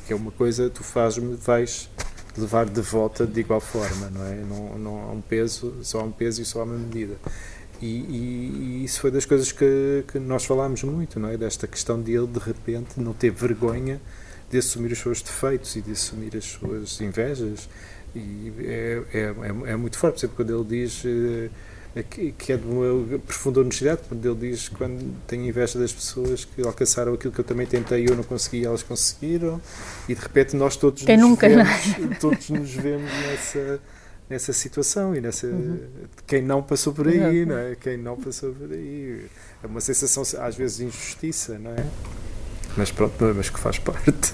Que 0.06 0.14
é 0.14 0.16
uma 0.16 0.32
coisa, 0.32 0.70
tu 0.70 0.84
fazes, 0.84 1.24
vais 1.40 1.90
levar 2.38 2.70
de 2.70 2.82
volta 2.82 3.26
de 3.26 3.40
igual 3.40 3.62
forma, 3.62 4.12
não 4.12 4.24
é? 4.24 4.36
Não, 4.36 4.78
não 4.78 5.10
há 5.10 5.12
um 5.12 5.22
peso, 5.22 5.74
só 5.82 6.02
há 6.02 6.04
um 6.04 6.12
peso 6.12 6.42
e 6.42 6.46
só 6.46 6.60
há 6.60 6.64
uma 6.66 6.78
medida. 6.78 7.16
E, 7.82 7.86
e, 7.86 8.80
e, 8.82 8.86
isso 8.86 9.02
foi 9.02 9.12
das 9.12 9.26
coisas 9.26 9.52
que, 9.52 10.04
que, 10.08 10.20
nós 10.20 10.46
falámos 10.46 10.84
muito, 10.84 11.20
não 11.20 11.30
é? 11.30 11.38
Desta 11.38 11.68
questão 11.68 12.02
de 12.02 12.14
ele, 12.14 12.28
de 12.28 12.40
repente, 12.40 13.00
não 13.00 13.14
ter 13.14 13.32
vergonha 13.32 14.00
de 14.50 14.58
assumir 14.58 14.92
os 14.92 15.00
seus 15.00 15.22
defeitos 15.22 15.76
e 15.76 15.82
de 15.82 15.92
assumir 15.92 16.36
as 16.38 16.46
suas 16.46 17.02
invejas. 17.02 17.68
E 18.16 18.54
é, 18.60 19.02
é, 19.14 19.20
é, 19.20 19.72
é 19.72 19.76
muito 19.76 19.98
forte, 19.98 20.20
exemplo, 20.20 20.38
quando 20.38 20.56
ele 20.56 20.84
diz 20.84 21.04
é, 21.96 22.04
que 22.04 22.52
é 22.52 22.58
de 22.58 22.68
uma 22.68 23.20
profunda 23.20 23.62
honestidade, 23.62 24.02
quando 24.10 24.26
ele 24.26 24.52
diz 24.52 24.68
quando 24.68 25.16
tenho 25.26 25.46
inveja 25.46 25.80
das 25.80 25.94
pessoas 25.94 26.44
que 26.44 26.62
alcançaram 26.62 27.14
aquilo 27.14 27.32
que 27.32 27.40
eu 27.40 27.46
também 27.46 27.66
tentei 27.66 28.04
e 28.04 28.08
eu 28.08 28.16
não 28.18 28.24
consegui 28.24 28.66
elas 28.66 28.84
conseguiram, 28.84 29.62
e 30.10 30.14
de 30.14 30.22
repente 30.22 30.58
nós 30.58 30.76
todos, 30.76 31.04
Quem 31.04 31.16
nos, 31.16 31.30
nunca, 31.30 31.48
vemos, 31.48 32.20
todos 32.20 32.50
nos 32.50 32.74
vemos 32.74 33.10
nessa 33.10 33.80
nessa 34.30 34.54
situação 34.54 35.16
e 35.16 35.22
nessa 35.22 35.48
uhum. 35.48 35.80
quem 36.26 36.42
não 36.42 36.62
passou 36.62 36.94
por 36.94 37.08
aí, 37.08 37.46
não 37.46 37.58
é? 37.58 37.76
Quem 37.76 37.98
não 37.98 38.18
passou 38.18 38.54
por 38.54 38.72
aí 38.72 39.26
é 39.64 39.68
uma 39.68 39.82
sensação 39.82 40.24
às 40.42 40.56
vezes 40.56 40.78
de 40.78 40.86
injustiça, 40.86 41.60
não 41.60 41.72
é? 41.72 41.86
Mas 42.78 42.92
pronto, 42.92 43.16
mas 43.36 43.50
que 43.50 43.60
faz 43.60 43.80
parte. 43.80 44.34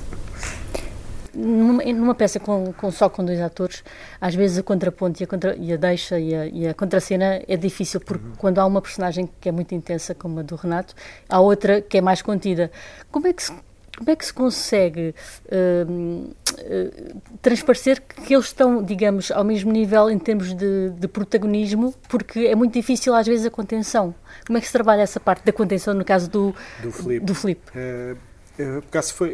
Numa, 1.33 1.81
numa 1.83 2.13
peça 2.13 2.39
com, 2.39 2.74
com, 2.74 2.91
só 2.91 3.10
com 3.10 3.24
dois 3.24 3.39
atores, 3.39 3.83
às 4.19 4.36
vezes 4.36 4.57
a 4.57 4.63
contraponto 4.63 5.21
e 5.21 5.24
a, 5.24 5.27
contra, 5.27 5.55
e 5.55 5.71
a 5.71 5.77
deixa 5.77 6.19
e 6.19 6.36
a, 6.36 6.45
e 6.45 6.67
a 6.67 6.74
contracena 6.74 7.41
é 7.48 7.55
difícil, 7.55 8.01
porque 8.01 8.25
uhum. 8.25 8.33
quando 8.38 8.60
há 8.60 8.65
uma 8.65 8.81
personagem 8.81 9.29
que 9.39 9.48
é 9.48 9.51
muito 9.51 9.74
intensa, 9.74 10.13
como 10.13 10.39
a 10.39 10.43
do 10.43 10.55
Renato, 10.55 10.93
há 11.29 11.39
outra 11.39 11.81
que 11.81 11.98
é 11.98 12.01
mais 12.01 12.21
contida. 12.21 12.69
Como 13.10 13.27
é 13.27 13.33
que 13.33 13.43
se 13.43 13.53
como 14.01 14.10
é 14.10 14.15
que 14.15 14.25
se 14.25 14.34
consegue 14.34 15.13
uh, 15.46 15.91
uh, 15.91 17.22
transparecer 17.39 18.01
que 18.01 18.34
eles 18.34 18.48
estão, 18.48 18.84
digamos, 18.84 19.29
ao 19.29 19.43
mesmo 19.43 19.72
nível 19.72 20.10
em 20.10 20.17
termos 20.17 20.55
de, 20.55 20.89
de, 20.89 21.08
protagonismo, 21.08 21.93
porque 22.10 22.39
é 22.39 22.55
muito 22.55 22.74
difícil 22.74 23.13
às 23.13 23.27
vezes 23.27 23.46
a 23.46 23.51
contenção. 23.51 24.15
Como 24.48 24.58
é 24.58 24.62
que 24.62 24.65
se 24.65 24.74
trabalha 24.74 25.03
essa 25.03 25.20
parte 25.20 25.46
da 25.46 25.53
contenção 25.53 25.93
no 25.93 26.03
caso 26.03 26.27
do, 26.31 26.55
do 26.81 26.91
Filipe? 26.91 27.25
Do 27.25 27.36
Filipe? 27.36 27.62
Uh, 27.70 28.17
por 28.58 28.88
acaso 28.89 29.13
foi 29.13 29.34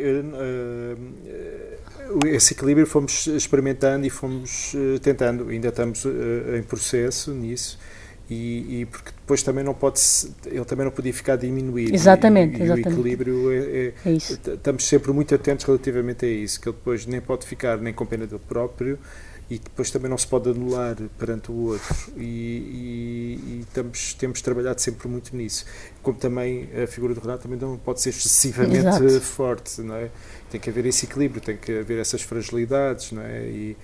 esse 2.28 2.54
equilíbrio 2.54 2.86
fomos 2.86 3.28
experimentando 3.28 4.06
e 4.06 4.10
fomos 4.10 4.74
tentando 5.02 5.50
ainda 5.50 5.68
estamos 5.68 6.06
em 6.56 6.64
processo 6.64 7.34
nisso 7.34 7.78
e, 8.30 8.82
e, 8.82 8.86
porque 8.86 9.12
depois 9.12 9.42
também 9.42 9.64
não 9.64 9.74
pode 9.74 10.02
ele 10.46 10.66
também 10.66 10.86
não 10.86 10.92
podia 10.92 11.14
ficar 11.14 11.38
diminuído 11.38 11.94
exatamente, 11.94 12.58
e, 12.58 12.60
e 12.60 12.64
exatamente. 12.64 12.90
o 12.90 12.92
equilíbrio 12.92 13.52
é, 13.52 13.58
é, 13.58 13.94
é 14.06 14.12
estamos 14.12 14.86
sempre 14.86 15.12
muito 15.14 15.34
atentos 15.34 15.66
relativamente 15.66 16.26
a 16.26 16.30
isso 16.30 16.60
que 16.60 16.68
ele 16.68 16.76
depois 16.76 17.06
nem 17.06 17.22
pode 17.22 17.46
ficar 17.46 17.78
nem 17.78 17.94
com 17.94 18.06
pena 18.06 18.28
dele 18.28 18.42
próprio 18.48 19.00
e 19.50 19.58
depois 19.58 19.90
também 19.90 20.10
não 20.10 20.18
se 20.18 20.28
pode 20.28 20.50
anular 20.50 20.98
perante 21.18 21.50
o 21.50 21.68
outro 21.68 21.96
e, 22.18 22.22
e, 22.22 23.40
e 23.46 23.60
estamos, 23.62 24.14
temos 24.14 24.42
trabalhado 24.42 24.82
sempre 24.82 25.08
muito 25.08 25.34
nisso 25.36 25.66
como 26.04 26.18
também 26.18 26.70
a 26.84 26.86
figura 26.86 27.14
do 27.14 27.22
Renato 27.22 27.44
também 27.44 27.58
não 27.58 27.78
pode 27.78 28.02
ser 28.02 28.10
excessivamente 28.10 28.80
Exato. 28.80 29.22
forte 29.22 29.82
não 29.82 29.96
é? 29.96 30.10
tem 30.52 30.60
que 30.60 30.70
haver 30.70 30.86
esse 30.86 31.06
equilíbrio 31.06 31.40
tem 31.40 31.56
que 31.56 31.80
haver 31.80 31.98
essas 32.00 32.22
fragilidades 32.22 33.14
não 33.14 33.22
é? 33.22 33.46
e, 33.48 33.78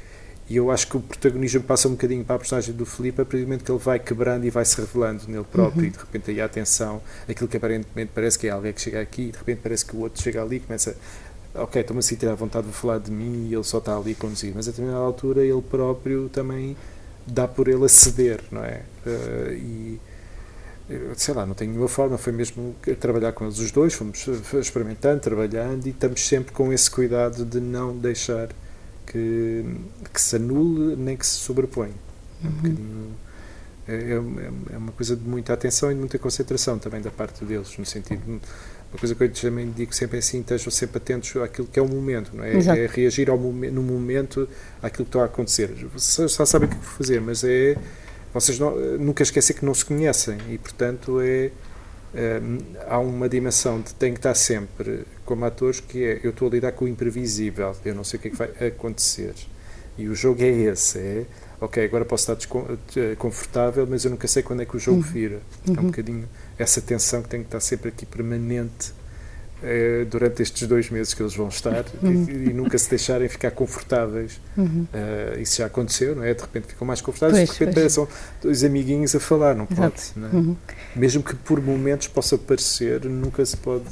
E 0.49 0.57
eu 0.57 0.69
acho 0.69 0.87
que 0.87 0.97
o 0.97 0.99
protagonismo 0.99 1.61
passa 1.63 1.87
um 1.87 1.91
bocadinho 1.91 2.23
para 2.23 2.35
a 2.35 2.39
personagem 2.39 2.73
do 2.73 2.85
Filipe, 2.85 3.21
a 3.21 3.25
partir 3.25 3.43
do 3.43 3.47
momento 3.47 3.63
que 3.63 3.71
ele 3.71 3.79
vai 3.79 3.97
quebrando 3.97 4.45
e 4.45 4.49
vai 4.49 4.65
se 4.65 4.75
revelando 4.79 5.23
nele 5.27 5.45
próprio, 5.49 5.83
uhum. 5.83 5.87
e 5.87 5.91
de 5.91 5.97
repente 5.97 6.31
aí 6.31 6.41
a 6.41 6.45
atenção, 6.45 7.01
aquilo 7.29 7.47
que 7.47 7.57
aparentemente 7.57 8.11
parece 8.13 8.37
que 8.37 8.47
é 8.47 8.49
alguém 8.51 8.73
que 8.73 8.81
chega 8.81 8.99
aqui, 8.99 9.23
e 9.23 9.31
de 9.31 9.37
repente 9.37 9.61
parece 9.63 9.85
que 9.85 9.95
o 9.95 9.99
outro 9.99 10.21
chega 10.21 10.41
ali 10.41 10.57
e 10.57 10.59
começa. 10.59 10.95
Ok, 11.55 11.79
estou-me 11.79 11.99
a 11.99 12.01
sentir 12.01 12.27
à 12.27 12.33
vontade 12.33 12.67
de 12.67 12.73
falar 12.73 12.97
de 12.97 13.11
mim 13.11 13.47
e 13.47 13.53
ele 13.53 13.63
só 13.63 13.77
está 13.77 13.95
ali 13.95 14.13
a 14.13 14.15
conduzir, 14.15 14.51
mas 14.55 14.67
a 14.67 14.71
determinada 14.71 15.03
altura 15.03 15.45
ele 15.45 15.61
próprio 15.61 16.27
também 16.29 16.75
dá 17.27 17.47
por 17.47 17.67
ele 17.67 17.85
a 17.85 17.87
ceder, 17.87 18.41
não 18.51 18.63
é? 18.63 18.81
Uh, 19.05 19.53
e 19.53 19.99
sei 21.15 21.33
lá, 21.33 21.45
não 21.45 21.53
tenho 21.53 21.71
nenhuma 21.71 21.87
forma, 21.87 22.17
foi 22.17 22.33
mesmo 22.33 22.75
trabalhar 22.99 23.31
com 23.31 23.45
eles 23.45 23.59
os 23.59 23.71
dois, 23.71 23.93
fomos 23.93 24.27
experimentando, 24.53 25.21
trabalhando 25.21 25.87
e 25.87 25.91
estamos 25.91 26.25
sempre 26.25 26.51
com 26.51 26.73
esse 26.73 26.89
cuidado 26.89 27.45
de 27.45 27.59
não 27.59 27.95
deixar 27.95 28.49
que, 29.05 29.65
que 30.11 30.21
se 30.21 30.35
anule 30.35 30.95
nem 30.95 31.15
que 31.15 31.25
se 31.25 31.35
sobrepõe. 31.35 31.91
Uhum. 32.43 33.11
É, 33.87 33.95
é, 33.95 34.73
é, 34.73 34.77
uma 34.77 34.91
coisa 34.93 35.15
de 35.15 35.27
muita 35.27 35.53
atenção 35.53 35.91
e 35.91 35.93
de 35.93 35.99
muita 35.99 36.17
concentração 36.17 36.79
também 36.79 37.01
da 37.01 37.11
parte 37.11 37.43
deles, 37.43 37.77
no 37.77 37.85
sentido. 37.85 38.21
Uma 38.25 38.99
coisa 38.99 39.13
que 39.13 39.23
eu 39.23 39.31
também 39.33 39.71
digo 39.71 39.93
sempre 39.93 40.17
é 40.17 40.19
assim: 40.19 40.39
estejam 40.39 40.71
sempre 40.71 40.97
atentos 40.97 41.35
àquilo 41.37 41.67
que 41.67 41.79
é 41.79 41.81
o 41.81 41.87
momento, 41.87 42.31
não 42.33 42.43
é? 42.43 42.53
É 42.53 42.87
reagir 42.87 43.29
ao 43.29 43.37
momento, 43.37 43.73
no 43.73 43.81
momento 43.81 44.47
àquilo 44.81 45.05
que 45.05 45.09
está 45.09 45.21
a 45.23 45.25
acontecer. 45.25 45.67
Vocês 45.93 46.31
só 46.31 46.45
sabem 46.45 46.69
o 46.69 46.71
que 46.71 46.85
fazer, 46.85 47.19
mas 47.19 47.43
é. 47.43 47.75
Vocês 48.33 48.57
não, 48.57 48.75
nunca 48.97 49.21
esquecem 49.21 49.55
que 49.55 49.63
não 49.63 49.75
se 49.75 49.85
conhecem 49.85 50.37
e, 50.49 50.57
portanto, 50.57 51.19
é 51.21 51.51
há 52.87 52.99
uma 52.99 53.27
dimensão 53.27 53.81
de 53.81 53.93
tem 53.95 54.13
que 54.13 54.19
estar 54.19 54.35
sempre 54.35 55.03
como 55.25 55.45
atores 55.45 55.79
que 55.79 56.03
é 56.03 56.19
eu 56.23 56.29
estou 56.29 56.47
a 56.47 56.51
lidar 56.51 56.71
com 56.73 56.85
o 56.85 56.87
imprevisível, 56.87 57.75
eu 57.83 57.95
não 57.95 58.03
sei 58.03 58.19
o 58.19 58.21
que 58.21 58.27
é 58.27 58.31
que 58.31 58.37
vai 58.37 58.49
acontecer. 58.67 59.33
E 59.97 60.07
o 60.07 60.15
jogo 60.15 60.41
é 60.41 60.47
esse, 60.47 60.97
é 60.99 61.25
ok, 61.61 61.83
agora 61.83 62.03
posso 62.03 62.31
estar 62.31 62.47
confortável, 63.17 63.87
mas 63.87 64.03
eu 64.05 64.11
nunca 64.11 64.27
sei 64.27 64.43
quando 64.43 64.61
é 64.61 64.65
que 64.65 64.75
o 64.75 64.79
jogo 64.79 64.97
uhum. 64.97 65.03
vira. 65.03 65.41
Uhum. 65.67 65.75
É 65.75 65.79
um 65.79 65.85
bocadinho 65.85 66.29
essa 66.57 66.81
tensão 66.81 67.21
que 67.21 67.29
tem 67.29 67.41
que 67.41 67.47
estar 67.47 67.59
sempre 67.59 67.89
aqui 67.89 68.05
permanente 68.05 68.93
eh, 69.65 70.05
durante 70.09 70.41
estes 70.41 70.67
dois 70.67 70.89
meses 70.89 71.13
que 71.13 71.21
eles 71.21 71.33
vão 71.33 71.47
estar 71.47 71.85
uhum. 72.01 72.25
e, 72.27 72.49
e, 72.49 72.53
nunca 72.53 72.77
se 72.77 72.89
deixarem 72.89 73.29
ficar 73.29 73.51
confortáveis. 73.51 74.41
Uhum. 74.57 74.85
Uh, 74.93 75.39
isso 75.39 75.57
já 75.57 75.67
aconteceu, 75.67 76.15
não 76.15 76.23
é? 76.23 76.33
De 76.33 76.41
repente 76.41 76.67
ficam 76.67 76.85
mais 76.85 76.99
confortáveis, 76.99 77.47
pois, 77.47 77.57
de 77.57 77.65
repente 77.65 77.89
são 77.89 78.07
dois 78.41 78.61
amiguinhos 78.63 79.15
a 79.15 79.21
falar, 79.21 79.55
não 79.55 79.65
pode. 79.65 80.01
Não 80.17 80.27
é? 80.27 80.31
uhum. 80.31 80.57
Mesmo 80.93 81.23
que 81.23 81.33
por 81.33 81.61
momentos 81.61 82.07
possa 82.09 82.37
parecer, 82.37 83.05
nunca 83.05 83.45
se 83.45 83.55
pode 83.55 83.85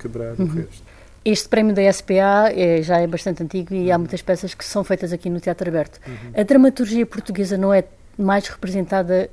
quebrar 0.00 0.34
o 0.36 0.42
uhum. 0.42 0.48
resto. 0.48 0.82
Este 1.24 1.48
prémio 1.48 1.74
da 1.74 1.90
SPA 1.92 2.50
é, 2.52 2.82
já 2.82 2.98
é 2.98 3.06
bastante 3.06 3.42
antigo 3.42 3.72
e 3.72 3.92
há 3.92 3.94
uhum. 3.94 4.00
muitas 4.00 4.20
peças 4.20 4.52
que 4.52 4.64
são 4.64 4.82
feitas 4.82 5.12
aqui 5.12 5.30
no 5.30 5.38
Teatro 5.38 5.68
Aberto. 5.68 6.00
A 6.36 6.42
dramaturgia 6.42 7.06
portuguesa 7.06 7.56
não 7.56 7.72
é 7.72 7.84
mais 8.18 8.48
representada 8.48 9.30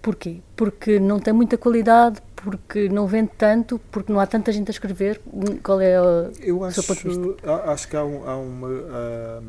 porquê? 0.00 0.36
Porque 0.54 1.00
não 1.00 1.18
tem 1.18 1.32
muita 1.32 1.56
qualidade, 1.56 2.20
porque 2.44 2.88
não 2.88 3.06
vende 3.06 3.30
tanto, 3.36 3.80
porque 3.90 4.12
não 4.12 4.20
há 4.20 4.26
tanta 4.26 4.52
gente 4.52 4.68
a 4.68 4.70
escrever? 4.70 5.20
Qual 5.62 5.80
é 5.80 6.00
o, 6.00 6.30
eu 6.40 6.62
acho, 6.62 6.82
seu 6.82 6.94
ponto 6.94 7.08
de 7.08 7.18
vista? 7.18 7.72
Acho 7.72 7.88
que 7.88 7.96
há, 7.96 8.04
um, 8.04 8.28
há 8.28 8.36
uma. 8.36 8.68
Uh, 8.68 9.42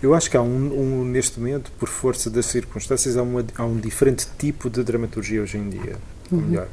eu 0.00 0.14
acho 0.14 0.30
que 0.30 0.36
há 0.36 0.42
um, 0.42 1.00
um, 1.00 1.04
neste 1.04 1.40
momento, 1.40 1.72
por 1.72 1.88
força 1.88 2.30
das 2.30 2.46
circunstâncias, 2.46 3.16
há, 3.16 3.22
uma, 3.22 3.44
há 3.56 3.64
um 3.64 3.78
diferente 3.78 4.28
tipo 4.38 4.70
de 4.70 4.82
dramaturgia 4.84 5.42
hoje 5.42 5.58
em 5.58 5.68
dia. 5.68 5.96
Ou 6.30 6.38
uhum. 6.38 6.44
melhor, 6.44 6.68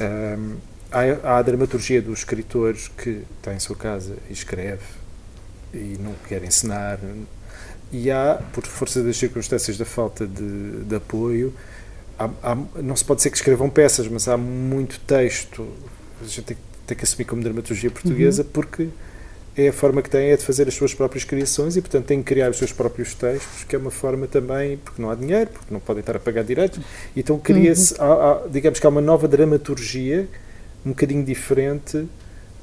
um, 0.00 0.56
há, 0.92 1.28
há, 1.28 1.38
a 1.38 1.42
dramaturgia 1.42 2.02
do 2.02 2.12
escritor 2.12 2.74
que 2.96 3.22
está 3.38 3.54
em 3.54 3.58
sua 3.58 3.76
casa 3.76 4.16
e 4.28 4.32
escreve 4.32 4.84
e 5.72 5.98
não 6.00 6.14
quer 6.28 6.42
ensinar, 6.44 6.98
e 7.92 8.10
há, 8.10 8.40
por 8.52 8.66
força 8.66 9.02
das 9.02 9.16
circunstâncias 9.16 9.78
da 9.78 9.84
falta 9.84 10.26
de, 10.26 10.84
de 10.84 10.94
apoio, 10.96 11.54
há, 12.18 12.30
há, 12.42 12.56
não 12.82 12.96
se 12.96 13.04
pode 13.04 13.18
dizer 13.18 13.30
que 13.30 13.36
escrevam 13.36 13.68
peças, 13.68 14.08
mas 14.08 14.28
há 14.28 14.36
muito 14.36 15.00
texto. 15.00 15.66
A 16.20 16.24
gente 16.24 16.42
tem, 16.42 16.56
tem 16.86 16.96
que 16.96 17.04
assumir 17.04 17.24
como 17.24 17.42
dramaturgia 17.42 17.90
portuguesa 17.90 18.42
uhum. 18.42 18.48
porque 18.52 18.88
é 19.56 19.68
a 19.68 19.72
forma 19.72 20.02
que 20.02 20.10
tem 20.10 20.30
é 20.30 20.36
de 20.36 20.44
fazer 20.44 20.68
as 20.68 20.74
suas 20.74 20.92
próprias 20.92 21.24
criações 21.24 21.76
e, 21.76 21.80
portanto, 21.80 22.04
tem 22.04 22.18
que 22.18 22.24
criar 22.24 22.50
os 22.50 22.58
seus 22.58 22.72
próprios 22.72 23.14
textos, 23.14 23.64
que 23.64 23.74
é 23.74 23.78
uma 23.78 23.90
forma 23.90 24.26
também, 24.26 24.76
porque 24.76 25.00
não 25.00 25.10
há 25.10 25.14
dinheiro, 25.14 25.50
porque 25.50 25.72
não 25.72 25.80
podem 25.80 26.00
estar 26.00 26.14
a 26.14 26.20
pagar 26.20 26.44
direitos, 26.44 26.78
então 27.16 27.38
cria-se, 27.38 27.94
uhum. 27.94 28.50
digamos 28.50 28.78
que 28.78 28.86
há 28.86 28.90
uma 28.90 29.00
nova 29.00 29.26
dramaturgia, 29.26 30.28
um 30.84 30.90
bocadinho 30.90 31.24
diferente 31.24 32.06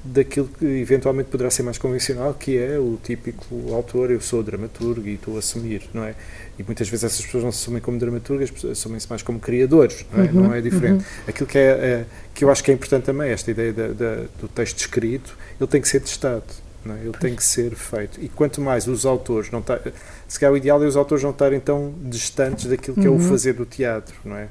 daquilo 0.04 0.48
que 0.48 0.66
eventualmente 0.66 1.30
poderá 1.30 1.50
ser 1.50 1.64
mais 1.64 1.78
convencional, 1.78 2.34
que 2.34 2.58
é 2.58 2.78
o 2.78 3.00
típico 3.02 3.74
autor, 3.74 4.12
eu 4.12 4.20
sou 4.20 4.44
dramaturgo 4.44 5.08
e 5.08 5.14
estou 5.14 5.36
a 5.38 5.40
assumir, 5.40 5.84
não 5.94 6.04
é? 6.04 6.14
E 6.60 6.64
muitas 6.64 6.90
vezes 6.90 7.06
essas 7.06 7.26
pessoas 7.26 7.44
não 7.44 7.52
se 7.52 7.62
assumem 7.62 7.82
como 7.82 7.98
dramaturgas, 7.98 8.52
assumem-se 8.66 9.10
mais 9.10 9.24
como 9.24 9.40
criadores, 9.40 10.06
não 10.12 10.24
é, 10.24 10.28
uhum, 10.28 10.34
não 10.34 10.54
é 10.54 10.62
diferente. 10.62 11.04
Uhum. 11.04 11.24
Aquilo 11.28 11.48
que, 11.48 11.58
é, 11.58 11.62
é, 11.62 12.06
que 12.34 12.44
eu 12.44 12.52
acho 12.52 12.64
que 12.64 12.72
é 12.72 12.74
importante 12.74 13.06
também, 13.06 13.32
esta 13.32 13.50
ideia 13.50 13.72
da, 13.72 13.88
da, 13.88 14.16
do 14.42 14.48
texto 14.54 14.80
escrito, 14.80 15.38
ele 15.60 15.70
tem 15.70 15.80
que 15.80 15.88
ser 15.88 16.02
testado, 16.02 16.44
não 16.86 16.96
é? 16.96 17.00
ele 17.00 17.12
pois. 17.12 17.22
tem 17.22 17.36
que 17.36 17.44
ser 17.44 17.76
feito. 17.76 18.20
E 18.22 18.30
quanto 18.30 18.62
mais 18.62 18.88
os 18.88 19.06
autores 19.06 19.52
não 19.52 19.62
tá, 19.62 19.80
se 20.28 20.40
calhar 20.40 20.54
o 20.54 20.58
ideal 20.58 20.84
é 20.84 20.88
os 20.88 20.96
autores 20.96 21.24
não 21.24 21.32
estarem 21.32 21.60
tão 21.60 21.94
distantes 22.04 22.66
daquilo 22.66 22.96
que 22.96 23.08
uhum. 23.08 23.16
é 23.16 23.18
o 23.18 23.22
uhum. 23.22 23.30
fazer 23.30 23.54
do 23.54 23.66
teatro, 23.66 24.16
não 24.26 24.36
é? 24.36 24.48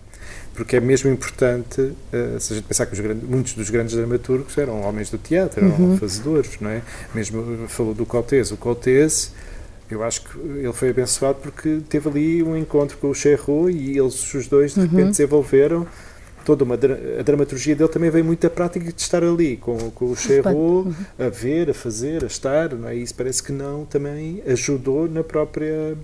porque 0.55 0.77
é 0.77 0.81
mesmo 0.81 1.11
importante, 1.11 1.81
uh, 1.81 2.39
se 2.39 2.53
a 2.53 2.57
gente 2.57 2.67
pensar 2.67 2.87
que 2.87 3.01
grandes, 3.01 3.29
muitos 3.29 3.55
dos 3.55 3.71
grandes 3.71 3.95
dramaturgos 3.95 4.57
eram 4.59 4.83
homens 4.83 5.11
do 5.11 5.19
teatro, 5.19 5.65
eram 5.65 5.75
uhum. 5.75 5.97
fazedores, 5.97 6.59
não 6.61 6.71
é? 6.71 6.83
Mesmo 7.15 7.67
falou 7.69 7.95
do 7.95 8.05
Cortés. 8.05 8.53
O 8.53 8.57
Cortés, 8.57 9.33
eu 9.91 10.03
acho 10.03 10.23
que 10.23 10.39
ele 10.39 10.73
foi 10.73 10.91
abençoado 10.91 11.39
porque 11.41 11.81
teve 11.89 12.09
ali 12.09 12.43
um 12.43 12.57
encontro 12.57 12.99
com 12.99 13.09
o 13.09 13.15
Cherro 13.15 13.71
e 13.71 13.99
eles, 13.99 14.35
os 14.35 14.47
dois, 14.47 14.75
de 14.75 14.81
uhum. 14.81 14.87
repente 14.87 15.11
desenvolveram 15.11 15.87
toda 16.45 16.65
uma 16.65 16.75
a 16.75 17.23
dramaturgia 17.23 17.75
dele 17.75 17.89
também 17.89 18.11
veio 18.11 18.25
muito 18.25 18.41
da 18.41 18.51
prática 18.51 18.93
de 18.93 19.01
estar 19.01 19.23
ali 19.23 19.57
com, 19.57 19.77
com 19.91 20.07
o 20.07 20.17
Cherro 20.17 20.51
uhum. 20.51 20.95
a 21.19 21.29
ver, 21.29 21.71
a 21.71 21.75
fazer, 21.75 22.25
a 22.25 22.27
estar, 22.27 22.75
não 22.75 22.89
é? 22.89 22.97
E 22.97 23.03
isso 23.03 23.15
parece 23.15 23.43
que 23.43 23.53
não 23.53 23.85
também 23.85 24.43
ajudou 24.47 25.09
na 25.09 25.23
própria 25.23 25.97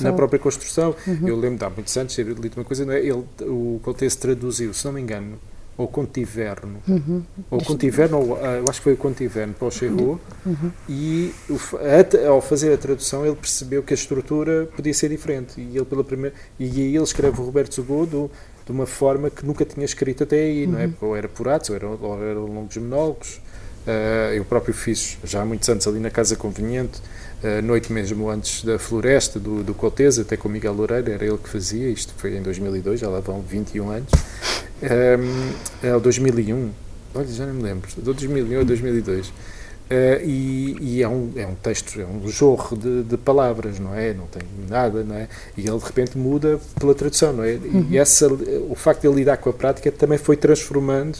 na 0.00 0.12
própria 0.12 0.38
construção. 0.38 0.94
Uhum. 1.06 1.28
Eu 1.28 1.36
lembro 1.36 1.58
de 1.58 1.64
há 1.64 1.70
muitos 1.70 1.96
anos 1.96 2.14
ter 2.14 2.24
lido 2.26 2.56
uma 2.56 2.64
coisa, 2.64 2.84
não 2.84 2.92
é? 2.92 3.00
Ele, 3.00 3.24
o 3.42 3.80
Coltes 3.82 4.14
traduziu, 4.14 4.72
se 4.72 4.84
não 4.84 4.92
me 4.92 5.00
engano, 5.00 5.38
ou 5.76 5.88
Contiverno, 5.88 6.82
uhum. 6.86 7.22
ou 7.50 7.64
Contiverno, 7.64 8.18
ou, 8.18 8.36
ah, 8.36 8.56
eu 8.56 8.68
acho 8.68 8.80
que 8.80 8.84
foi 8.84 8.92
o 8.92 8.96
Contiverno 8.98 9.54
para 9.54 9.66
o 9.66 9.70
Cherro, 9.70 10.20
uhum. 10.44 10.70
e 10.88 11.32
o, 11.48 11.56
a, 11.56 12.28
ao 12.28 12.42
fazer 12.42 12.72
a 12.72 12.76
tradução 12.76 13.24
ele 13.24 13.34
percebeu 13.34 13.82
que 13.82 13.94
a 13.94 13.96
estrutura 13.96 14.68
podia 14.76 14.92
ser 14.92 15.08
diferente, 15.08 15.58
e 15.58 15.76
ele 15.76 15.84
pela 15.86 16.04
primeira, 16.04 16.36
e 16.58 16.64
aí 16.64 16.94
ele 16.94 17.02
escreve 17.02 17.40
o 17.40 17.44
Roberto 17.44 17.74
Segundo 17.74 18.30
de 18.70 18.76
uma 18.76 18.86
forma 18.86 19.28
que 19.28 19.44
nunca 19.44 19.64
tinha 19.64 19.84
escrito 19.84 20.22
até 20.22 20.36
aí, 20.36 20.66
não 20.66 20.78
é? 20.78 20.86
Uhum. 20.86 20.94
Ou 21.00 21.16
era 21.16 21.28
por 21.28 21.48
atos, 21.48 21.70
ou 21.70 21.76
eram, 21.76 21.98
ou 22.00 22.22
eram 22.22 22.46
longos 22.46 22.76
monólogos, 22.76 23.40
uh, 23.86 24.32
eu 24.32 24.44
próprio 24.44 24.72
fiz 24.72 25.18
já 25.24 25.42
há 25.42 25.44
muitos 25.44 25.68
anos 25.68 25.86
ali 25.88 25.98
na 25.98 26.10
Casa 26.10 26.36
Conveniente, 26.36 27.02
a 27.42 27.62
noite 27.62 27.92
mesmo 27.92 28.28
antes 28.28 28.62
da 28.64 28.78
floresta 28.78 29.40
do, 29.40 29.64
do 29.64 29.74
Cotez, 29.74 30.18
até 30.18 30.36
com 30.36 30.48
o 30.48 30.52
Miguel 30.52 30.74
Loureiro, 30.74 31.10
era 31.10 31.24
ele 31.24 31.38
que 31.38 31.48
fazia, 31.48 31.88
isto 31.88 32.12
foi 32.16 32.36
em 32.36 32.42
2002, 32.42 33.00
já 33.00 33.08
lá 33.08 33.20
vão 33.20 33.40
21 33.40 33.90
anos, 33.90 34.12
um, 34.82 35.86
é 35.86 35.96
o 35.96 36.00
2001, 36.00 36.70
olha, 37.14 37.26
já 37.26 37.46
não 37.46 37.54
me 37.54 37.62
lembro, 37.62 37.88
de 37.90 38.02
2001 38.02 38.60
a 38.60 38.64
2002. 38.64 39.32
Uh, 39.90 40.24
e, 40.24 40.76
e 40.80 41.02
é, 41.02 41.08
um, 41.08 41.32
é 41.34 41.44
um 41.44 41.56
texto, 41.56 42.00
é 42.00 42.06
um 42.06 42.28
jorro 42.28 42.76
de, 42.76 43.02
de, 43.02 43.16
palavras, 43.16 43.80
não 43.80 43.92
é? 43.92 44.14
Não 44.14 44.26
tem 44.28 44.42
nada, 44.68 45.02
não 45.02 45.16
é? 45.16 45.28
E 45.56 45.66
ele 45.66 45.78
de 45.78 45.84
repente 45.84 46.16
muda 46.16 46.60
pela 46.78 46.94
tradução, 46.94 47.32
não 47.32 47.42
é? 47.42 47.54
Uhum. 47.54 47.88
E 47.90 47.98
essa, 47.98 48.28
o 48.32 48.76
facto 48.76 49.00
de 49.00 49.08
ele 49.08 49.16
lidar 49.16 49.38
com 49.38 49.50
a 49.50 49.52
prática 49.52 49.90
também 49.90 50.16
foi 50.16 50.36
transformando 50.36 51.18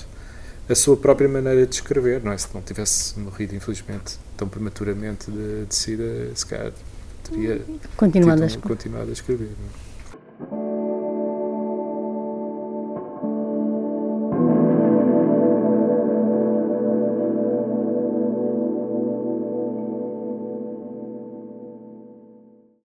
a 0.69 0.75
sua 0.77 0.97
própria 0.97 1.29
maneira 1.29 1.67
de 1.67 1.75
escrever, 1.75 2.23
não 2.23 2.31
é? 2.31 2.39
Se 2.39 2.47
não 2.55 2.63
tivesse 2.63 3.19
morrido, 3.19 3.57
infelizmente, 3.57 4.17
tão 4.37 4.49
prematuramente 4.49 5.29
de, 5.29 5.67
de 5.67 5.75
SIDA, 5.75 6.31
se 6.33 6.47
calhar 6.47 6.73
teria 7.29 7.61
continuado, 7.97 8.45
a, 8.45 8.49
continuado 8.59 9.11
a 9.11 9.13
escrever. 9.13 9.49
Não 9.49 9.67
é? 9.87 9.90